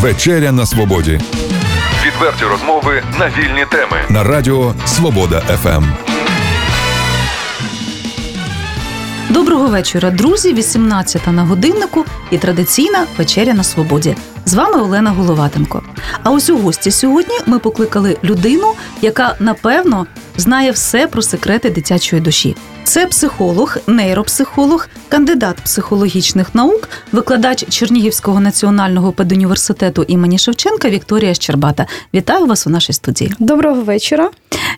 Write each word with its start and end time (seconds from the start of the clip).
Вечеря 0.00 0.52
на 0.52 0.66
свободі. 0.66 1.20
Відверті 2.06 2.44
розмови 2.44 3.02
на 3.18 3.26
вільні 3.28 3.66
теми 3.70 3.96
на 4.08 4.24
Радіо 4.24 4.74
Свобода 4.86 5.40
ФМ. 5.40 5.84
Доброго 9.30 9.66
вечора, 9.66 10.10
друзі. 10.10 10.54
18 10.54 11.26
на 11.26 11.44
годиннику 11.44 12.04
і 12.30 12.38
традиційна 12.38 13.06
вечеря 13.18 13.54
на 13.54 13.62
свободі. 13.64 14.16
З 14.48 14.54
вами 14.54 14.82
Олена 14.82 15.10
Головатенко. 15.10 15.82
А 16.22 16.30
ось 16.30 16.50
у 16.50 16.58
гості 16.58 16.90
сьогодні 16.90 17.34
ми 17.46 17.58
покликали 17.58 18.16
людину, 18.24 18.74
яка 19.02 19.36
напевно 19.40 20.06
знає 20.36 20.70
все 20.70 21.06
про 21.06 21.22
секрети 21.22 21.70
дитячої 21.70 22.22
душі. 22.22 22.56
Це 22.84 23.06
психолог, 23.06 23.76
нейропсихолог, 23.86 24.88
кандидат 25.08 25.56
психологічних 25.56 26.54
наук, 26.54 26.88
викладач 27.12 27.64
Чернігівського 27.68 28.40
національного 28.40 29.12
педуніверситету 29.12 30.04
імені 30.08 30.38
Шевченка 30.38 30.90
Вікторія 30.90 31.34
Щербата. 31.34 31.86
Вітаю 32.14 32.46
вас 32.46 32.66
у 32.66 32.70
нашій 32.70 32.92
студії. 32.92 33.32
Доброго 33.38 33.82
вечора, 33.82 34.30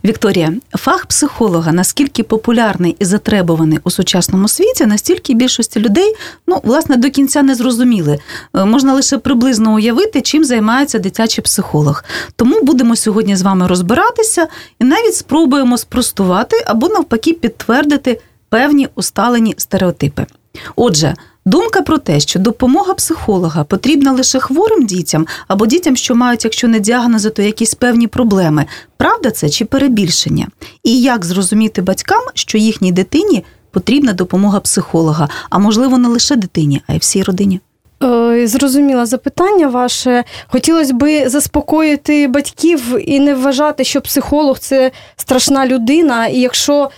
Вікторія. 0.04 0.52
Фах 0.74 1.06
психолога 1.06 1.72
наскільки 1.72 2.22
популярний 2.22 2.96
і 2.98 3.04
затребуваний 3.04 3.78
у 3.84 3.90
сучасному 3.90 4.48
світі, 4.48 4.86
настільки 4.86 5.34
більшості 5.34 5.80
людей 5.80 6.14
ну 6.46 6.60
власне 6.64 6.96
до 6.96 7.10
кінця 7.10 7.42
не 7.42 7.54
зрозуміли. 7.54 8.18
Е, 8.54 8.64
можна 8.64 8.94
лише 8.94 9.18
приблизно 9.18 9.59
уявити, 9.66 10.20
чим 10.20 10.44
займається 10.44 10.98
дитячий 10.98 11.44
психолог. 11.44 12.04
Тому 12.36 12.62
будемо 12.62 12.96
сьогодні 12.96 13.36
з 13.36 13.42
вами 13.42 13.66
розбиратися 13.66 14.48
і 14.80 14.84
навіть 14.84 15.14
спробуємо 15.14 15.78
спростувати 15.78 16.56
або 16.66 16.88
навпаки 16.88 17.32
підтвердити 17.32 18.20
певні 18.48 18.88
усталені 18.94 19.54
стереотипи. 19.58 20.26
Отже. 20.76 21.14
Думка 21.44 21.82
про 21.82 21.98
те, 21.98 22.20
що 22.20 22.38
допомога 22.38 22.94
психолога 22.94 23.64
потрібна 23.64 24.12
лише 24.12 24.40
хворим 24.40 24.86
дітям 24.86 25.26
або 25.48 25.66
дітям, 25.66 25.96
що 25.96 26.14
мають, 26.14 26.44
якщо 26.44 26.68
не 26.68 26.80
діагнози, 26.80 27.30
то 27.30 27.42
якісь 27.42 27.74
певні 27.74 28.06
проблеми. 28.06 28.66
Правда 28.96 29.30
це 29.30 29.48
чи 29.48 29.64
перебільшення? 29.64 30.48
І 30.82 31.00
як 31.00 31.24
зрозуміти 31.24 31.82
батькам, 31.82 32.22
що 32.34 32.58
їхній 32.58 32.92
дитині 32.92 33.44
потрібна 33.70 34.12
допомога 34.12 34.60
психолога, 34.60 35.28
а 35.50 35.58
можливо 35.58 35.98
не 35.98 36.08
лише 36.08 36.36
дитині, 36.36 36.82
а 36.86 36.94
й 36.94 36.98
всій 36.98 37.22
родині? 37.22 37.60
Е, 38.04 38.46
зрозуміла 38.46 39.06
запитання 39.06 39.68
ваше. 39.68 40.24
Хотілося 40.48 40.94
би 40.94 41.28
заспокоїти 41.28 42.28
батьків 42.28 42.96
і 43.06 43.20
не 43.20 43.34
вважати, 43.34 43.84
що 43.84 44.00
психолог 44.00 44.58
це 44.58 44.90
страшна 45.16 45.66
людина. 45.66 46.26
І 46.26 46.40
якщо 46.40 46.82
е, 46.84 46.88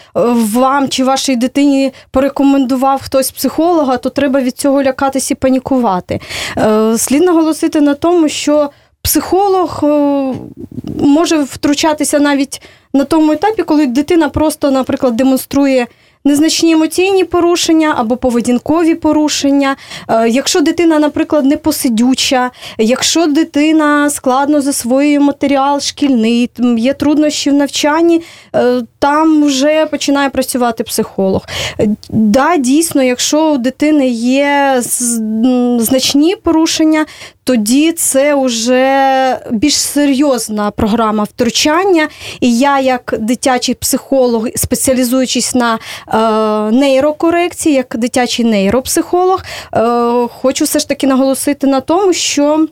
вам 0.55 0.89
чи 0.89 1.05
вашій 1.05 1.37
дитині 1.37 1.93
порекомендував 2.11 3.03
хтось 3.03 3.31
психолога, 3.31 3.97
то 3.97 4.11
треба 4.11 4.41
від 4.41 4.59
цього 4.59 4.83
лякатись 4.83 5.31
і 5.31 5.35
панікувати. 5.35 6.21
Е, 6.57 6.99
слід 6.99 7.23
наголосити 7.23 7.81
на 7.81 7.95
тому, 7.95 8.29
що 8.29 8.71
психолог 9.03 9.81
може 11.01 11.43
втручатися 11.43 12.19
навіть 12.19 12.63
на 12.95 13.05
тому 13.05 13.33
етапі, 13.33 13.63
коли 13.63 13.87
дитина 13.87 14.29
просто, 14.29 14.71
наприклад, 14.71 15.17
демонструє 15.17 15.87
незначні 16.25 16.73
емоційні 16.73 17.25
порушення 17.25 17.95
або 17.99 18.17
поведінкові 18.17 18.95
порушення. 18.95 19.77
Е, 20.09 20.29
якщо 20.29 20.61
дитина, 20.61 20.99
наприклад, 20.99 21.45
не 21.45 21.57
посидюча, 21.57 22.51
якщо 22.79 23.27
дитина 23.27 24.11
складно 24.11 24.61
засвоює 24.61 25.19
матеріал 25.19 25.81
шкільний, 25.81 26.51
є 26.79 26.95
труднощі 26.95 27.51
в 27.51 27.55
навчанні, 27.55 28.23
е, 28.57 28.83
там 28.99 29.45
вже 29.45 29.87
починає 29.87 30.31
працювати 30.31 30.85
психолог. 30.85 31.47
Да, 32.09 32.57
дійсно, 32.57 33.03
якщо 33.03 33.53
у 33.53 33.59
дитини 33.59 34.09
є 34.09 34.83
значні 35.79 36.37
порушення, 36.37 37.07
тоді 37.45 37.93
це 37.93 38.35
вже 38.35 39.39
більш 39.51 39.81
серйозна 39.81 40.71
програма 40.71 41.25
втручання. 41.25 42.09
І 42.41 42.59
я, 42.59 42.81
як 42.81 43.15
дитячий 43.19 43.75
психолог, 43.75 44.47
спеціалізуючись 44.57 45.55
на 45.55 45.79
е, 46.09 46.19
нейрокорекції, 46.73 47.75
як 47.75 47.97
дитячий 47.99 48.45
нейропсихолог, 48.45 49.43
е, 49.75 50.29
хочу 50.29 50.65
все 50.65 50.79
ж 50.79 50.89
таки 50.89 51.07
наголосити 51.07 51.67
на 51.67 51.81
тому, 51.81 52.13
що. 52.13 52.67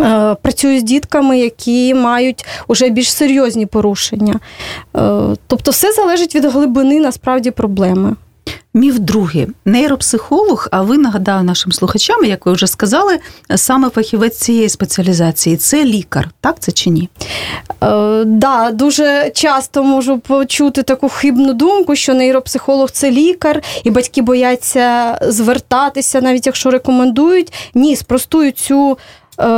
Е, 0.00 0.36
працюю 0.42 0.80
з 0.80 0.82
дітками, 0.82 1.38
які 1.38 1.94
мають 1.94 2.44
уже 2.68 2.88
більш 2.88 3.12
серйозні 3.12 3.66
порушення. 3.66 4.40
Е, 4.96 5.20
тобто, 5.46 5.70
все 5.70 5.92
залежить 5.92 6.34
від 6.34 6.44
глибини 6.44 7.00
насправді 7.00 7.50
проблеми. 7.50 8.16
Міф 8.74 8.98
другий 8.98 9.46
нейропсихолог. 9.64 10.68
А 10.70 10.82
ви 10.82 10.98
нагадаю 10.98 11.44
нашим 11.44 11.72
слухачам, 11.72 12.24
як 12.24 12.46
ви 12.46 12.52
вже 12.52 12.66
сказали, 12.66 13.18
саме 13.56 13.90
фахівець 13.90 14.38
цієї 14.38 14.68
спеціалізації 14.68 15.56
це 15.56 15.84
лікар, 15.84 16.30
так 16.40 16.56
це 16.60 16.72
чи 16.72 16.90
ні? 16.90 17.08
Е, 17.82 18.24
да, 18.24 18.70
дуже 18.72 19.30
часто 19.34 19.84
можу 19.84 20.18
почути 20.18 20.82
таку 20.82 21.08
хибну 21.08 21.52
думку, 21.52 21.96
що 21.96 22.14
нейропсихолог 22.14 22.90
це 22.90 23.10
лікар, 23.10 23.62
і 23.84 23.90
батьки 23.90 24.22
бояться 24.22 25.18
звертатися, 25.22 26.20
навіть 26.20 26.46
якщо 26.46 26.70
рекомендують. 26.70 27.52
Ні, 27.74 27.96
спростують 27.96 28.58
цю 28.58 28.98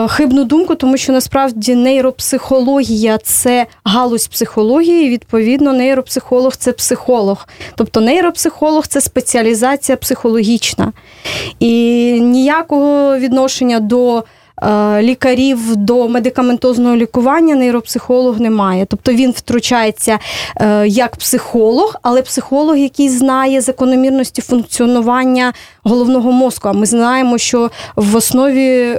хибну 0.09 0.45
думку, 0.45 0.75
тому 0.75 0.97
що 0.97 1.13
насправді 1.13 1.75
нейропсихологія 1.75 3.19
це 3.19 3.67
галузь 3.85 4.27
психології. 4.27 5.07
і, 5.07 5.11
Відповідно, 5.11 5.73
нейропсихолог 5.73 6.57
це 6.57 6.73
психолог. 6.73 7.49
Тобто 7.77 8.01
нейропсихолог 8.01 8.87
це 8.87 9.01
спеціалізація 9.01 9.97
психологічна. 9.97 10.93
І 11.61 11.73
ніякого 12.21 13.19
відношення 13.19 13.81
до. 13.81 14.25
Е, 14.63 15.03
лікарів 15.03 15.77
до 15.77 16.09
медикаментозного 16.09 16.97
лікування 16.97 17.55
нейропсихолог 17.55 18.41
немає. 18.41 18.87
Тобто 18.91 19.13
він 19.13 19.31
втручається 19.31 20.19
е, 20.61 20.89
як 20.89 21.17
психолог, 21.17 21.97
але 22.03 22.23
психолог, 22.23 22.77
який 22.77 23.09
знає 23.09 23.61
закономірності 23.61 24.43
функціонування 24.43 25.53
головного 25.83 26.33
мозку. 26.33 26.69
А 26.69 26.73
ми 26.73 26.87
знаємо, 26.87 27.39
що 27.39 27.71
в 27.97 28.17
основі 28.17 28.99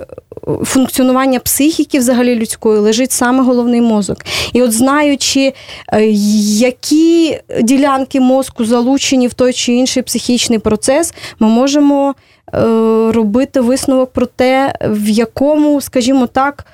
функціонування 0.64 1.40
психіки 1.40 2.00
взагалі 2.00 2.36
людської 2.36 2.80
лежить 2.80 3.12
саме 3.12 3.44
головний 3.44 3.82
мозок. 3.82 4.18
І 4.54 4.62
от 4.62 4.72
знаючи, 4.72 5.54
е, 5.94 6.06
які 6.60 7.40
ділянки 7.62 8.20
мозку 8.20 8.66
залучені 8.66 9.28
в 9.28 9.34
той 9.34 9.54
чи 9.54 9.74
інший 9.74 10.04
психічний 10.04 10.60
процес, 10.60 11.14
ми 11.40 11.48
можемо 11.48 12.10
е, 12.10 12.14
робити 13.12 13.62
висновок 13.62 14.12
про 14.12 14.26
те, 14.26 14.76
в 14.82 15.10
якому, 15.10 15.82
скажімо 15.82 16.28
так, 16.28 16.66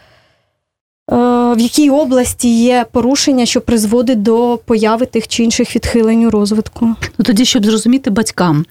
е, 1.12 1.16
в 1.56 1.60
якій 1.60 1.90
області 1.90 2.64
є 2.64 2.86
порушення, 2.92 3.46
що 3.46 3.62
призводить 3.62 4.24
до 4.24 4.60
появи 4.66 5.06
тих 5.06 5.28
чи 5.28 5.44
інших 5.44 5.76
відхилень 5.76 6.26
у 6.26 6.30
розвитку. 6.30 6.86
Ну 7.18 7.26
тоді, 7.26 7.46
щоб 7.46 7.66
зрозуміти 7.66 8.10
батькам, 8.10 8.66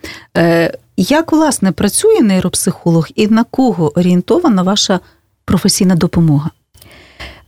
як 0.97 1.33
власне 1.33 1.73
працює 1.73 2.21
нейропсихолог 2.21 3.09
і 3.15 3.29
на 3.29 3.45
кого 3.45 3.99
орієнтована 3.99 4.63
ваша 4.63 5.01
професійна 5.45 5.95
допомога? 5.95 6.51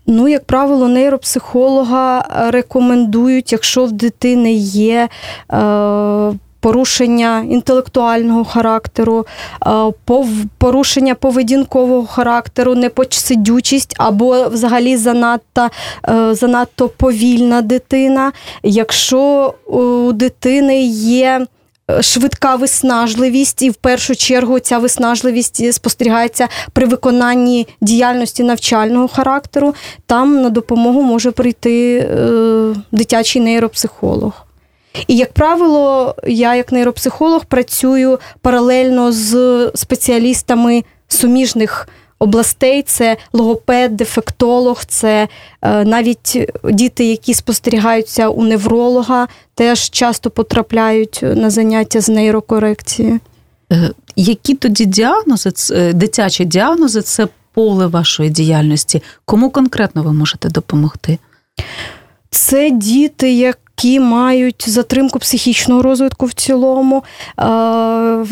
Ну, 0.06 0.28
як 0.28 0.44
правило, 0.44 0.88
нейропсихолога 0.88 2.26
рекомендують, 2.50 3.52
якщо 3.52 3.84
в 3.84 3.92
дитини 3.92 4.52
є. 4.52 5.08
Е, 5.52 6.32
Порушення 6.62 7.46
інтелектуального 7.50 8.44
характеру, 8.44 9.26
е, 9.66 9.70
порушення 10.58 11.14
поведінкового 11.14 12.06
характеру, 12.06 12.74
непосидючість 12.74 13.94
або 13.98 14.48
взагалі 14.48 14.96
занадто 14.96 15.68
е, 16.08 16.34
занадто 16.34 16.88
повільна 16.88 17.62
дитина. 17.62 18.32
Якщо 18.62 19.54
у 19.66 20.12
дитини 20.12 20.82
є 20.84 21.46
швидка 22.00 22.56
виснажливість, 22.56 23.62
і 23.62 23.70
в 23.70 23.74
першу 23.74 24.16
чергу 24.16 24.58
ця 24.58 24.78
виснажливість 24.78 25.72
спостерігається 25.72 26.48
при 26.72 26.86
виконанні 26.86 27.66
діяльності 27.80 28.42
навчального 28.42 29.08
характеру. 29.08 29.74
Там 30.06 30.42
на 30.42 30.50
допомогу 30.50 31.02
може 31.02 31.30
прийти 31.30 31.98
е, 31.98 32.74
дитячий 32.92 33.42
нейропсихолог. 33.42 34.46
І, 35.06 35.16
як 35.16 35.32
правило, 35.32 36.14
я, 36.26 36.54
як 36.54 36.72
нейропсихолог, 36.72 37.44
працюю 37.44 38.18
паралельно 38.40 39.12
з 39.12 39.70
спеціалістами 39.74 40.84
суміжних 41.08 41.88
областей: 42.18 42.82
це 42.82 43.16
логопед, 43.32 43.96
дефектолог, 43.96 44.84
це 44.84 45.28
е, 45.62 45.84
навіть 45.84 46.50
діти, 46.64 47.04
які 47.04 47.34
спостерігаються 47.34 48.28
у 48.28 48.44
невролога, 48.44 49.28
теж 49.54 49.90
часто 49.90 50.30
потрапляють 50.30 51.20
на 51.22 51.50
заняття 51.50 52.00
з 52.00 52.08
нейрокорекції. 52.08 53.20
Е, 53.72 53.90
які 54.16 54.54
тоді 54.54 54.84
діагнози, 54.84 55.52
е, 55.70 55.92
дитячі 55.92 56.44
діагнози 56.44 57.02
це 57.02 57.28
поле 57.52 57.86
вашої 57.86 58.30
діяльності? 58.30 59.02
Кому 59.24 59.50
конкретно 59.50 60.02
ви 60.02 60.12
можете 60.12 60.48
допомогти? 60.48 61.18
Це 62.30 62.70
діти, 62.70 63.32
як 63.32 63.58
які 63.76 64.00
мають 64.00 64.68
затримку 64.68 65.18
психічного 65.18 65.82
розвитку 65.82 66.26
в 66.26 66.32
цілому, 66.32 67.04
е, 67.38 67.44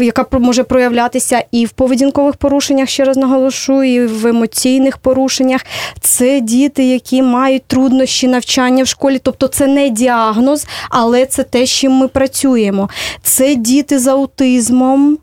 яка 0.05 0.27
може 0.33 0.65
проявлятися 0.65 1.45
і 1.53 1.67
в 1.67 1.71
поведінкових 1.71 2.37
порушеннях, 2.37 2.89
ще 2.89 3.05
раз 3.05 3.17
наголошую, 3.17 4.05
і 4.05 4.07
в 4.07 4.27
емоційних 4.27 4.99
порушеннях. 4.99 5.61
Це 6.01 6.41
діти, 6.41 6.85
які 6.85 7.23
мають 7.23 7.65
труднощі 7.67 8.29
навчання 8.29 8.85
в 8.85 8.87
школі, 8.87 9.21
тобто 9.23 9.47
це 9.47 9.67
не 9.67 9.89
діагноз, 9.89 10.67
але 10.91 11.27
це 11.27 11.43
те, 11.43 11.67
з 11.67 11.71
чим 11.71 11.93
ми 11.93 12.09
працюємо. 12.09 12.89
Це 13.23 13.55
діти 13.55 13.99
з 13.99 14.07
аутизмом. 14.07 15.19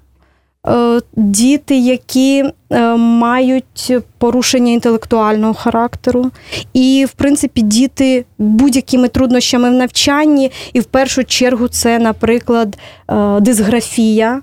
Е, 0.68 1.00
діти, 1.16 1.78
які 1.78 2.44
е, 2.70 2.96
мають 2.96 3.94
порушення 4.18 4.72
інтелектуального 4.72 5.54
характеру, 5.54 6.32
і, 6.74 7.06
в 7.10 7.12
принципі, 7.12 7.62
діти 7.62 8.26
будь-якими 8.38 9.08
труднощами 9.08 9.70
в 9.70 9.74
навчанні, 9.74 10.52
і 10.74 10.80
в 10.80 10.86
першу 10.86 11.24
чергу 11.24 11.68
це, 11.68 12.00
наприклад, 12.00 12.78
е, 13.10 13.40
дисграфія. 13.40 14.42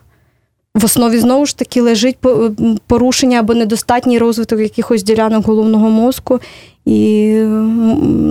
В 0.75 0.85
основі 0.85 1.19
знову 1.19 1.47
ж 1.47 1.59
таки 1.59 1.81
лежить 1.81 2.19
порушення 2.87 3.41
або 3.41 3.55
недостатній 3.55 4.19
розвиток 4.19 4.61
якихось 4.61 5.03
ділянок 5.03 5.47
головного 5.47 5.91
мозку. 5.91 6.41
І 6.85 7.39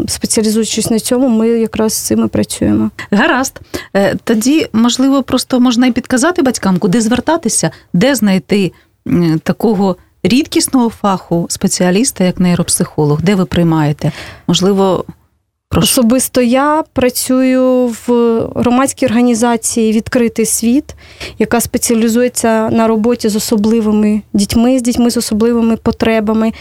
спеціалізуючись 0.07 0.89
на 0.89 0.99
цьому, 0.99 1.29
ми 1.29 1.49
якраз 1.49 1.93
з 1.93 1.97
цим 1.97 2.25
і 2.25 2.27
працюємо. 2.27 2.91
Гаразд. 3.11 3.59
Е, 3.93 4.15
тоді, 4.23 4.67
можливо, 4.73 5.23
просто 5.23 5.59
можна 5.59 5.87
і 5.87 5.91
підказати 5.91 6.41
батькам, 6.41 6.77
куди 6.77 7.01
звертатися, 7.01 7.71
де 7.93 8.15
знайти 8.15 8.71
такого 9.43 9.95
рідкісного 10.23 10.89
фаху 10.89 11.45
спеціаліста, 11.49 12.23
як 12.23 12.39
нейропсихолог, 12.39 13.21
де 13.21 13.35
ви 13.35 13.45
приймаєте? 13.45 14.11
Можливо. 14.47 15.05
Прошу. 15.73 16.01
Особисто 16.01 16.41
я 16.41 16.83
працюю 16.93 17.95
в 18.07 18.39
громадській 18.55 19.05
організації 19.05 19.93
Відкритий 19.93 20.45
світ, 20.45 20.95
яка 21.39 21.61
спеціалізується 21.61 22.69
на 22.69 22.87
роботі 22.87 23.29
з 23.29 23.35
особливими 23.35 24.21
дітьми, 24.33 24.79
з 24.79 24.81
дітьми 24.81 25.11
з 25.11 25.17
особливими 25.17 25.77
потребами. 25.77 26.51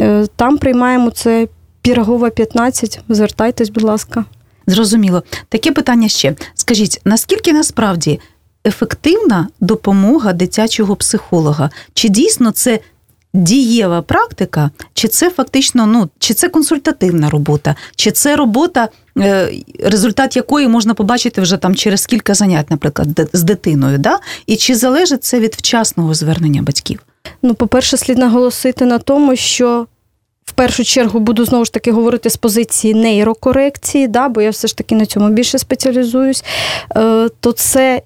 Е, 0.00 0.26
там 0.36 0.58
приймаємо 0.58 1.10
це 1.10 1.48
Пірогова 1.82 2.30
15. 2.30 3.00
Звертайтесь, 3.08 3.70
будь 3.70 3.82
ласка. 3.82 4.24
Зрозуміло. 4.66 5.22
Таке 5.48 5.72
питання 5.72 6.08
ще. 6.08 6.34
Скажіть, 6.54 7.00
наскільки 7.04 7.52
насправді 7.52 8.20
ефективна 8.66 9.48
допомога 9.60 10.32
дитячого 10.32 10.96
психолога? 10.96 11.70
Чи 11.94 12.08
дійсно 12.08 12.50
це 12.50 12.80
дієва 13.38 14.02
практика, 14.02 14.70
чи 14.94 15.08
це 15.08 15.30
фактично 15.30 15.86
ну, 15.86 16.08
чи 16.18 16.34
це 16.34 16.48
консультативна 16.48 17.30
робота, 17.30 17.74
чи 17.96 18.10
це 18.10 18.36
робота, 18.36 18.88
е, 19.18 19.52
результат 19.84 20.36
якої 20.36 20.68
можна 20.68 20.94
побачити 20.94 21.40
вже 21.40 21.56
там 21.56 21.74
через 21.74 22.06
кілька 22.06 22.34
занять, 22.34 22.70
наприклад, 22.70 23.28
з 23.32 23.42
дитиною, 23.42 23.98
да? 23.98 24.18
і 24.46 24.56
чи 24.56 24.74
залежить 24.74 25.24
це 25.24 25.40
від 25.40 25.54
вчасного 25.54 26.14
звернення 26.14 26.62
батьків? 26.62 27.00
Ну, 27.42 27.54
по-перше, 27.54 27.96
слід 27.96 28.18
наголосити 28.18 28.84
на 28.84 28.98
тому, 28.98 29.36
що. 29.36 29.86
В 30.44 30.52
першу 30.52 30.84
чергу 30.84 31.20
буду 31.20 31.44
знову 31.44 31.64
ж 31.64 31.72
таки 31.72 31.92
говорити 31.92 32.30
з 32.30 32.36
позиції 32.36 32.94
нейрокорекції, 32.94 34.08
да, 34.08 34.28
бо 34.28 34.42
я 34.42 34.50
все 34.50 34.68
ж 34.68 34.76
таки 34.76 34.94
на 34.94 35.06
цьому 35.06 35.28
більше 35.28 35.58
спеціалізуюсь. 35.58 36.44
Е, 36.96 37.28
то 37.40 37.52
це 37.52 38.02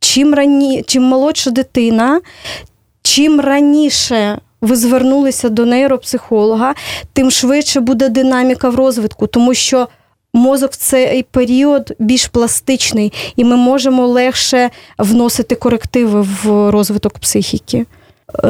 чим 0.00 0.34
рані, 0.34 0.84
чим 0.86 1.02
молодша 1.02 1.50
дитина, 1.50 2.20
чим 3.02 3.40
раніше 3.40 4.38
ви 4.60 4.76
звернулися 4.76 5.48
до 5.48 5.66
нейропсихолога, 5.66 6.74
тим 7.12 7.30
швидше 7.30 7.80
буде 7.80 8.08
динаміка 8.08 8.68
в 8.68 8.74
розвитку, 8.74 9.26
тому 9.26 9.54
що. 9.54 9.88
Мозок 10.34 10.72
в 10.72 10.76
цей 10.76 11.22
період 11.22 11.92
більш 11.98 12.26
пластичний, 12.26 13.12
і 13.36 13.44
ми 13.44 13.56
можемо 13.56 14.06
легше 14.06 14.70
вносити 14.98 15.54
корективи 15.54 16.20
в 16.20 16.70
розвиток 16.70 17.18
психіки. 17.18 17.86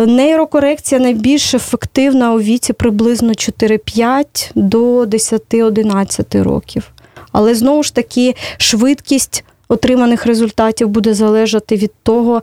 Нейрокорекція 0.06 1.00
найбільш 1.00 1.54
ефективна 1.54 2.32
у 2.32 2.40
віці 2.40 2.72
приблизно 2.72 3.28
4-5 3.28 4.50
до 4.54 5.04
10-11 5.04 6.42
років. 6.42 6.90
Але 7.32 7.54
знову 7.54 7.82
ж 7.82 7.94
таки, 7.94 8.34
швидкість 8.58 9.44
отриманих 9.68 10.26
результатів 10.26 10.88
буде 10.88 11.14
залежати 11.14 11.76
від 11.76 11.92
того, 12.02 12.42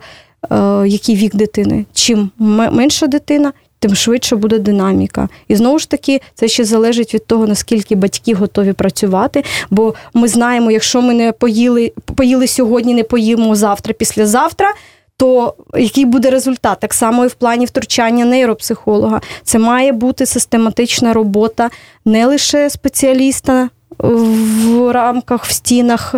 який 0.86 1.16
вік 1.16 1.36
дитини. 1.36 1.84
Чим 1.92 2.30
менша 2.38 3.06
дитина, 3.06 3.52
тим 3.78 3.94
швидше 3.94 4.36
буде 4.36 4.58
динаміка. 4.58 5.28
І 5.48 5.56
знову 5.56 5.78
ж 5.78 5.90
таки, 5.90 6.20
це 6.34 6.48
ще 6.48 6.64
залежить 6.64 7.14
від 7.14 7.26
того, 7.26 7.46
наскільки 7.46 7.94
батьки 7.94 8.34
готові 8.34 8.72
працювати. 8.72 9.44
Бо 9.70 9.94
ми 10.14 10.28
знаємо, 10.28 10.70
якщо 10.70 11.02
ми 11.02 11.14
не 11.14 11.32
поїли, 11.32 11.92
поїли 12.14 12.46
сьогодні, 12.46 12.94
не 12.94 13.02
поїмо 13.02 13.54
завтра, 13.54 13.94
післязавтра. 13.94 14.68
То 15.16 15.54
який 15.74 16.04
буде 16.04 16.30
результат? 16.30 16.80
Так 16.80 16.94
само 16.94 17.24
і 17.24 17.28
в 17.28 17.34
плані 17.34 17.66
втручання 17.66 18.24
нейропсихолога. 18.24 19.20
Це 19.42 19.58
має 19.58 19.92
бути 19.92 20.26
систематична 20.26 21.12
робота 21.12 21.70
не 22.04 22.26
лише 22.26 22.70
спеціаліста 22.70 23.68
в 23.98 24.92
рамках, 24.92 25.44
в 25.44 25.52
стінах 25.52 26.14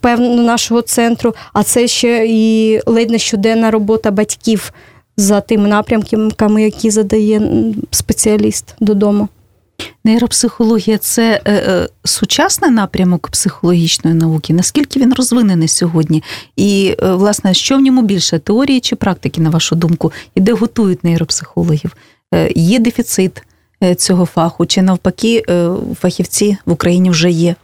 певного 0.00 0.42
нашого 0.42 0.82
центру, 0.82 1.34
а 1.52 1.62
це 1.62 1.88
ще 1.88 2.26
і 2.28 2.80
ледь 2.86 3.10
не 3.10 3.18
щоденна 3.18 3.70
робота 3.70 4.10
батьків 4.10 4.72
за 5.16 5.40
тими 5.40 5.68
напрямками, 5.68 6.62
які 6.62 6.90
задає 6.90 7.42
спеціаліст 7.90 8.74
додому. 8.80 9.28
Нейропсихологія 10.04 10.98
це 10.98 11.40
е, 11.44 11.52
е, 11.52 11.88
сучасний 12.04 12.70
напрямок 12.70 13.28
психологічної 13.28 14.16
науки. 14.16 14.54
Наскільки 14.54 15.00
він 15.00 15.14
розвинений 15.14 15.68
сьогодні? 15.68 16.22
І, 16.56 16.96
е, 17.02 17.12
власне, 17.12 17.54
що 17.54 17.76
в 17.76 17.80
ньому 17.80 18.02
більше 18.02 18.38
теорії 18.38 18.80
чи 18.80 18.96
практики, 18.96 19.40
на 19.40 19.50
вашу 19.50 19.76
думку, 19.76 20.12
і 20.34 20.40
де 20.40 20.52
готують 20.52 21.04
нейропсихологів? 21.04 21.96
Є 22.54 22.78
дефіцит 22.78 23.42
цього 23.96 24.26
фаху, 24.26 24.66
чи 24.66 24.82
навпаки, 24.82 25.42
е, 25.48 25.68
фахівці 26.00 26.56
в 26.66 26.72
Україні 26.72 27.10
вже 27.10 27.30
є? 27.30 27.54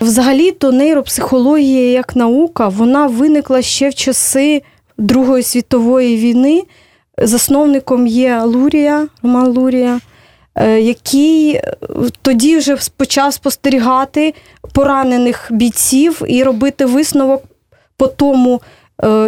Взагалі-то 0.00 0.72
нейропсихологія 0.72 1.90
як 1.90 2.16
наука 2.16 2.68
вона 2.68 3.06
виникла 3.06 3.62
ще 3.62 3.88
в 3.88 3.94
часи 3.94 4.62
Другої 4.98 5.42
світової 5.42 6.16
війни. 6.16 6.62
Засновником 7.18 8.06
є 8.06 8.42
Лурія, 8.42 9.08
Роман 9.22 9.46
Лурія, 9.46 10.00
е, 10.54 10.80
який 10.80 11.60
тоді 12.22 12.56
вже 12.56 12.76
почав 12.96 13.32
спостерігати 13.32 14.34
поранених 14.72 15.48
бійців 15.50 16.22
і 16.28 16.42
робити 16.42 16.84
висновок 16.86 17.42
по 17.96 18.06
тому, 18.06 18.60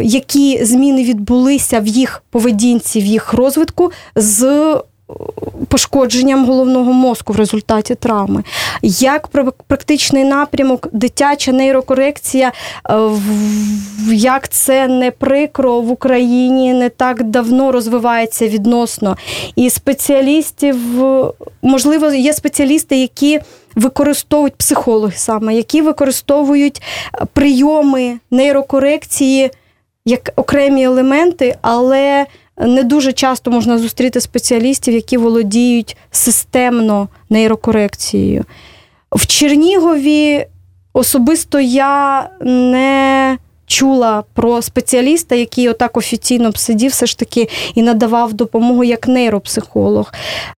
які 0.02 0.64
зміни 0.64 1.04
відбулися 1.04 1.80
в 1.80 1.86
їх 1.86 2.22
поведінці, 2.30 3.00
в 3.00 3.04
їх 3.04 3.32
розвитку 3.32 3.92
з 4.16 4.74
пошкодженням 5.68 6.46
головного 6.46 6.92
мозку 6.92 7.32
в 7.32 7.36
результаті 7.36 7.94
травми. 7.94 8.44
Як 8.82 9.28
практичний 9.66 10.24
напрямок, 10.24 10.88
дитяча 10.92 11.52
нейрокорекція, 11.52 12.52
е, 12.90 13.10
як 14.12 14.48
це 14.48 14.88
не 14.88 15.10
прикро 15.10 15.80
в 15.80 15.90
Україні 15.90 16.74
не 16.74 16.88
так 16.88 17.22
давно 17.22 17.72
розвивається 17.72 18.48
відносно. 18.48 19.16
І 19.56 19.70
спеціалістів, 19.70 20.76
можливо, 21.62 22.10
є 22.10 22.32
спеціалісти, 22.32 23.00
які 23.00 23.40
використовують 23.74 24.56
психологи 24.56 25.12
саме, 25.16 25.54
які 25.54 25.82
використовують 25.82 26.82
прийоми 27.32 28.18
нейрокорекції 28.30 29.50
як 30.04 30.32
окремі 30.36 30.82
елементи, 30.82 31.56
але 31.62 32.26
не 32.60 32.82
дуже 32.82 33.12
часто 33.12 33.50
можна 33.50 33.78
зустріти 33.78 34.20
спеціалістів, 34.20 34.94
які 34.94 35.16
володіють 35.16 35.96
системно 36.10 37.08
нейрокорекцією. 37.30 38.44
В 39.12 39.26
Чернігові 39.26 40.46
особисто 40.92 41.60
я 41.60 42.28
не 42.40 43.38
чула 43.66 44.24
про 44.34 44.62
спеціаліста, 44.62 45.34
який 45.34 45.68
отак 45.68 45.96
офіційно 45.96 46.50
б 46.50 46.58
сидів, 46.58 46.90
все 46.90 47.06
ж 47.06 47.18
таки 47.18 47.48
і 47.74 47.82
надавав 47.82 48.32
допомогу 48.32 48.84
як 48.84 49.08
нейропсихолог. 49.08 50.12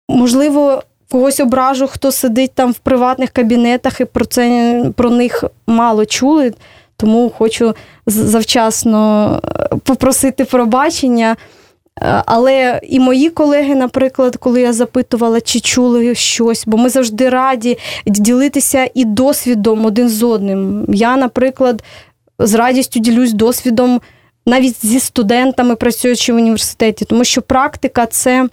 Можливо, 0.10 0.84
когось 1.12 1.40
ображу, 1.40 1.88
хто 1.88 2.12
сидить 2.12 2.52
там 2.54 2.72
в 2.72 2.78
приватних 2.78 3.30
кабінетах 3.30 4.02
і 4.02 4.06
про 4.06 4.26
це 4.26 4.84
про 4.96 5.10
них 5.10 5.44
мало 5.68 6.06
чули. 6.06 6.54
Тому 6.98 7.32
хочу 7.38 7.76
завчасно 8.06 9.42
попросити 9.84 10.46
пробачення. 10.46 11.36
Е, 12.02 12.24
але 12.26 12.80
і 12.84 13.00
мої 13.00 13.30
колеги, 13.30 13.76
наприклад, 13.76 14.36
коли 14.36 14.62
я 14.62 14.74
запитувала, 14.74 15.42
чи 15.42 15.60
чули 15.60 16.16
щось, 16.16 16.64
бо 16.68 16.78
ми 16.78 16.90
завжди 16.90 17.30
раді 17.30 17.78
ділитися 18.06 18.90
і 18.94 19.06
досвідом 19.06 19.86
один 19.86 20.10
з 20.10 20.24
одним. 20.24 20.86
Я, 20.90 21.18
наприклад, 21.18 21.84
з 22.40 22.54
радістю 22.54 23.00
ділюсь 23.00 23.34
досвідом 23.34 24.02
навіть 24.46 24.86
зі 24.86 25.00
студентами, 25.00 25.76
працюючи 25.76 26.34
в 26.34 26.36
університеті, 26.36 27.06
тому 27.06 27.24
що 27.24 27.42
практика 27.42 28.06
це. 28.06 28.50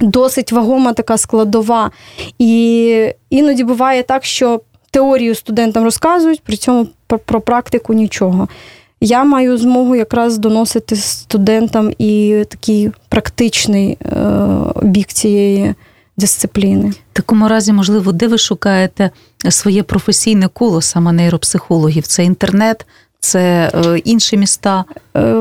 Досить 0.00 0.52
вагома 0.52 0.92
така 0.92 1.16
складова. 1.16 1.90
І 2.38 3.12
іноді 3.30 3.64
буває 3.64 4.02
так, 4.02 4.24
що 4.24 4.60
теорію 4.90 5.34
студентам 5.34 5.84
розказують, 5.84 6.42
при 6.42 6.56
цьому 6.56 6.86
про 7.06 7.40
практику 7.40 7.92
нічого. 7.92 8.48
Я 9.00 9.24
маю 9.24 9.58
змогу 9.58 9.96
якраз 9.96 10.38
доносити 10.38 10.96
студентам 10.96 11.92
і 11.98 12.44
такий 12.48 12.90
практичний 13.08 13.98
е, 14.02 14.16
бік 14.82 15.06
цієї 15.08 15.74
дисципліни. 16.16 16.90
В 16.90 16.96
такому 17.12 17.48
разі, 17.48 17.72
можливо, 17.72 18.12
де 18.12 18.26
ви 18.26 18.38
шукаєте 18.38 19.10
своє 19.48 19.82
професійне 19.82 20.48
коло 20.48 20.80
саме 20.82 21.12
нейропсихологів? 21.12 22.06
Це 22.06 22.24
інтернет, 22.24 22.86
це 23.20 23.70
е, 23.74 23.98
інші 23.98 24.36
міста 24.36 24.84
е, 25.16 25.32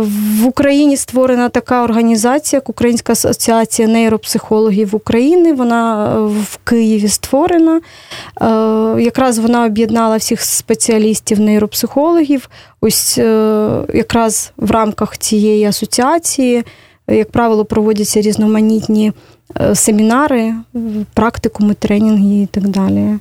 в 0.41 0.47
Україні 0.47 0.97
створена 0.97 1.49
така 1.49 1.83
організація, 1.83 2.57
як 2.57 2.69
Українська 2.69 3.13
асоціація 3.13 3.87
нейропсихологів 3.87 4.95
України. 4.95 5.53
Вона 5.53 6.15
е, 6.15 6.19
в 6.19 6.57
Києві 6.63 7.07
створена. 7.07 7.81
Якраз 8.99 9.37
вона 9.37 9.65
об'єднала 9.65 10.17
всіх 10.17 10.41
спеціалістів 10.41 11.39
нейропсихологів. 11.39 12.49
Ось 12.81 13.17
якраз 13.93 14.51
в 14.57 14.71
рамках 14.71 15.17
цієї 15.17 15.65
асоціації, 15.65 16.63
як 17.07 17.31
правило, 17.31 17.65
проводяться 17.65 18.21
різноманітні 18.21 19.13
семінари, 19.73 20.53
практикуми, 21.13 21.73
тренінги 21.73 22.41
і 22.41 22.45
так 22.45 22.67
далі. 22.67 23.19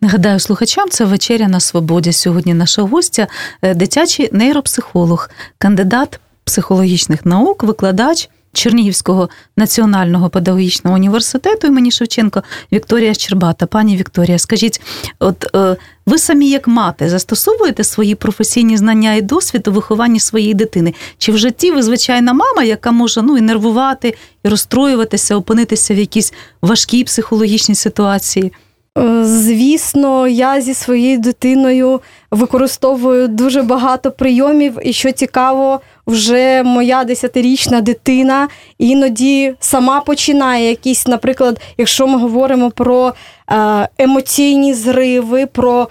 Нагадаю 0.00 0.40
слухачам, 0.40 0.88
це 0.90 1.04
вечеря 1.04 1.48
на 1.48 1.60
свободі. 1.60 2.12
Сьогодні 2.12 2.54
наша 2.54 2.82
гостя, 2.82 3.26
е, 3.62 3.74
дитячий 3.74 4.28
нейропсихолог, 4.32 5.30
кандидат 5.58 6.20
психологічних 6.44 7.26
наук, 7.26 7.62
викладач 7.62 8.30
Чернігівського 8.52 9.28
національного 9.56 10.30
педагогічного 10.30 10.96
університету 10.96 11.66
імені 11.66 11.90
Шевченко 11.90 12.42
Вікторія 12.72 13.14
Щербата. 13.14 13.66
Пані 13.66 13.96
Вікторія, 13.96 14.38
скажіть, 14.38 14.80
от 15.18 15.56
е, 15.56 15.76
ви 16.06 16.18
самі 16.18 16.50
як 16.50 16.68
мати 16.68 17.08
застосовуєте 17.08 17.84
свої 17.84 18.14
професійні 18.14 18.76
знання 18.76 19.14
і 19.14 19.22
досвід 19.22 19.68
у 19.68 19.72
вихованні 19.72 20.20
своєї 20.20 20.54
дитини? 20.54 20.94
Чи 21.18 21.32
в 21.32 21.38
житті 21.38 21.70
ви 21.70 21.82
звичайна 21.82 22.32
мама, 22.32 22.62
яка 22.62 22.90
може 22.90 23.22
ну 23.22 23.38
і 23.38 23.40
нервувати, 23.40 24.14
і 24.44 24.48
розстроюватися, 24.48 25.36
опинитися 25.36 25.94
в 25.94 25.98
якійсь 25.98 26.32
важкій 26.62 27.04
психологічній 27.04 27.74
ситуації? 27.74 28.52
Е, 28.98 29.24
звісно, 29.24 30.28
я 30.28 30.60
зі 30.60 30.74
своєю 30.74 31.18
дитиною 31.18 32.00
використовую 32.30 33.28
дуже 33.28 33.62
багато 33.62 34.10
прийомів, 34.10 34.78
і 34.82 34.92
що 34.92 35.12
цікаво, 35.12 35.80
вже 36.06 36.62
моя 36.62 37.04
десятирічна 37.04 37.80
дитина 37.80 38.48
іноді 38.78 39.54
сама 39.60 40.00
починає 40.00 40.68
якісь, 40.68 41.06
наприклад, 41.06 41.60
якщо 41.78 42.06
ми 42.06 42.18
говоримо 42.18 42.70
про 42.70 43.12
е, 43.50 43.88
емоційні 43.98 44.74
зриви, 44.74 45.46
про 45.46 45.88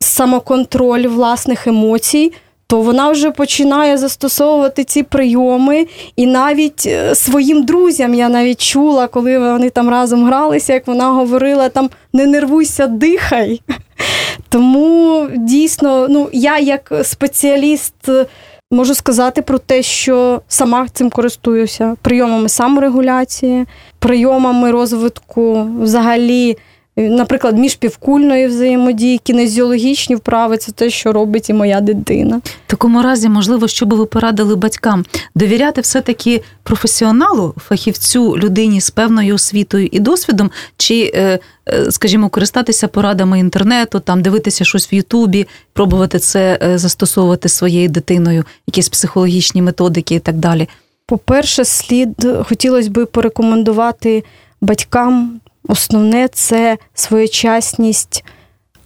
самоконтроль 0.00 1.06
власних 1.06 1.66
емоцій 1.66 2.32
то 2.66 2.80
вона 2.80 3.10
вже 3.10 3.30
починає 3.30 3.98
застосовувати 3.98 4.84
ці 4.84 5.02
прийоми, 5.02 5.86
і 6.16 6.26
навіть 6.26 6.86
е, 6.86 7.14
своїм 7.14 7.64
друзям 7.64 8.14
я 8.14 8.28
навіть 8.28 8.60
чула, 8.60 9.06
коли 9.08 9.38
вони 9.38 9.70
там 9.70 9.90
разом 9.90 10.24
гралися, 10.24 10.72
як 10.72 10.86
вона 10.86 11.10
говорила: 11.10 11.68
там 11.68 11.90
не 12.12 12.26
нервуйся, 12.26 12.86
дихай. 12.86 13.60
Тому 14.48 15.26
дійсно, 15.36 16.06
ну 16.08 16.28
я 16.32 16.58
як 16.58 16.92
спеціаліст. 17.02 18.08
Е, 18.08 18.26
можу 18.70 18.94
сказати 18.94 19.42
про 19.42 19.58
те, 19.58 19.82
що 19.82 20.42
сама 20.48 20.86
цим 20.92 21.10
користуюся 21.10 21.96
прийомами 22.02 22.48
саморегуляції, 22.48 23.66
прийомами 23.98 24.70
розвитку 24.70 25.68
взагалі 25.80 26.56
Наприклад, 26.98 27.58
міжпівкульної 27.58 28.46
взаємодії, 28.46 29.18
кінезіологічні 29.18 30.14
вправи 30.14 30.56
це 30.56 30.72
те, 30.72 30.90
що 30.90 31.12
робить 31.12 31.50
і 31.50 31.52
моя 31.52 31.80
дитина. 31.80 32.40
В 32.66 32.70
такому 32.70 33.02
разі, 33.02 33.28
можливо, 33.28 33.68
що 33.68 33.86
би 33.86 33.96
ви 33.96 34.06
порадили 34.06 34.56
батькам 34.56 35.04
довіряти 35.34 35.80
все-таки 35.80 36.42
професіоналу, 36.62 37.54
фахівцю, 37.68 38.36
людині 38.38 38.80
з 38.80 38.90
певною 38.90 39.34
освітою 39.34 39.88
і 39.92 40.00
досвідом, 40.00 40.50
чи, 40.76 41.12
е, 41.14 41.38
е, 41.68 41.90
скажімо, 41.90 42.28
користатися 42.28 42.88
порадами 42.88 43.38
інтернету, 43.38 44.00
там 44.00 44.22
дивитися 44.22 44.64
щось 44.64 44.92
в 44.92 44.94
Ютубі, 44.94 45.46
пробувати 45.72 46.18
це 46.18 46.58
е, 46.62 46.78
застосовувати 46.78 47.48
своєю 47.48 47.88
дитиною, 47.88 48.44
якісь 48.66 48.88
психологічні 48.88 49.62
методики 49.62 50.14
і 50.14 50.20
так 50.20 50.36
далі. 50.36 50.68
По-перше, 51.06 51.64
слід 51.64 52.28
хотілося 52.48 52.90
б 52.90 53.06
порекомендувати 53.06 54.24
батькам 54.60 55.40
Основне 55.68 56.28
це 56.28 56.78
своєчасність 56.94 58.24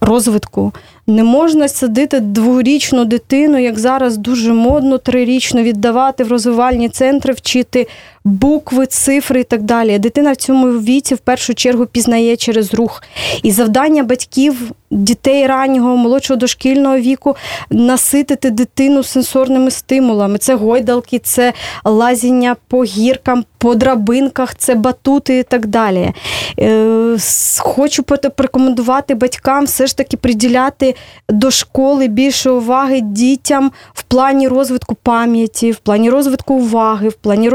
розвитку. 0.00 0.72
Не 1.07 1.25
можна 1.25 1.69
садити 1.69 2.21
дворічну 2.21 3.04
дитину, 3.04 3.59
як 3.59 3.78
зараз 3.78 4.16
дуже 4.16 4.52
модно, 4.52 4.99
трирічну 4.99 5.62
віддавати 5.62 6.25
в 6.25 6.28
розвивальні 6.28 6.88
центри, 6.88 7.33
вчити 7.33 7.87
букви, 8.25 8.87
цифри 8.87 9.40
і 9.40 9.45
так 9.45 9.62
далі. 9.62 9.99
Дитина 9.99 10.33
в 10.33 10.37
цьому 10.37 10.66
віці 10.66 11.14
в 11.14 11.19
першу 11.19 11.54
чергу 11.54 11.87
пізнає 11.87 12.37
через 12.37 12.75
рух. 12.75 13.02
І 13.42 13.52
завдання 13.52 14.02
батьків 14.02 14.73
дітей 14.90 15.47
раннього, 15.47 15.97
молодшого 15.97 16.37
дошкільного 16.38 16.99
віку 16.99 17.37
наситити 17.71 18.50
дитину 18.50 19.02
сенсорними 19.02 19.71
стимулами. 19.71 20.38
Це 20.38 20.54
гойдалки, 20.54 21.19
це 21.19 21.52
лазіння 21.85 22.57
по 22.69 22.85
гіркам, 22.85 23.45
по 23.59 23.75
драбинках, 23.75 24.54
це 24.54 24.75
батути 24.75 25.38
і 25.38 25.42
так 25.42 25.66
далі. 25.66 26.12
Е, 26.61 27.16
хочу 27.59 28.02
порекомендувати 28.02 29.14
батькам 29.14 29.64
все 29.64 29.87
ж 29.87 29.97
таки 29.97 30.16
приділяти 30.16 30.95
до 31.28 31.50
школи 31.50 32.09
більше 32.09 32.50
уваги 32.50 33.00
дітям 33.00 33.73
в 33.95 34.02
плані 34.02 34.49
розвитку 34.49 34.95
пам'яті, 34.95 35.73
в 35.73 35.76
плані 35.76 36.11
розвитку 36.11 36.54
уваги, 36.54 37.09
в 37.09 37.14
плані 37.14 37.50